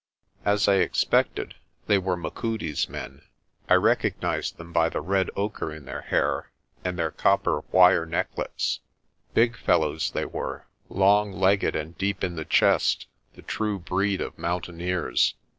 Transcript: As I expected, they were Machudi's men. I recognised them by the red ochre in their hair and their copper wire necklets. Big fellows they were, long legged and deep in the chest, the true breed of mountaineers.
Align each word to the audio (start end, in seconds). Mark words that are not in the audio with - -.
As 0.43 0.67
I 0.67 0.77
expected, 0.77 1.53
they 1.85 1.99
were 1.99 2.17
Machudi's 2.17 2.89
men. 2.89 3.21
I 3.69 3.75
recognised 3.75 4.57
them 4.57 4.73
by 4.73 4.89
the 4.89 4.99
red 4.99 5.29
ochre 5.35 5.71
in 5.71 5.85
their 5.85 6.01
hair 6.01 6.49
and 6.83 6.97
their 6.97 7.11
copper 7.11 7.63
wire 7.71 8.07
necklets. 8.07 8.79
Big 9.35 9.55
fellows 9.55 10.09
they 10.09 10.25
were, 10.25 10.65
long 10.89 11.31
legged 11.31 11.75
and 11.75 11.95
deep 11.99 12.23
in 12.23 12.35
the 12.35 12.45
chest, 12.45 13.05
the 13.35 13.43
true 13.43 13.77
breed 13.77 14.21
of 14.21 14.39
mountaineers. 14.39 15.35